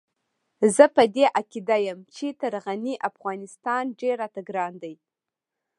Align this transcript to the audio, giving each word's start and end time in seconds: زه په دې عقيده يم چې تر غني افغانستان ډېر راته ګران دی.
زه 0.75 0.85
په 0.95 1.03
دې 1.15 1.25
عقيده 1.37 1.77
يم 1.87 1.99
چې 2.15 2.27
تر 2.41 2.53
غني 2.65 2.95
افغانستان 3.09 3.83
ډېر 3.99 4.15
راته 4.23 4.41
ګران 4.49 4.73
دی. 4.83 4.95